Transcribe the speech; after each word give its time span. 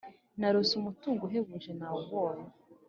naronse 0.39 0.73
umutungo 0.75 1.21
uhebuje 1.25 1.71
nawubonye 1.79 2.49